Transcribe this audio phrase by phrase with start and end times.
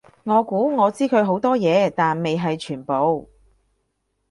[0.23, 3.29] 我估我知佢好多嘢，但未係全部